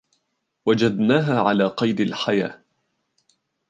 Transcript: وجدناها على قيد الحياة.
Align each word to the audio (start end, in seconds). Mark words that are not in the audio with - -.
وجدناها 0.65 1.39
على 1.41 1.67
قيد 1.67 1.99
الحياة. 2.01 2.61